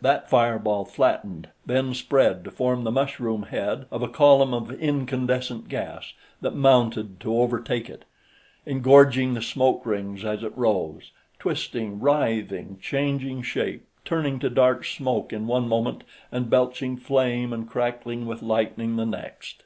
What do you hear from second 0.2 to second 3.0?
fireball flattened, then spread to form the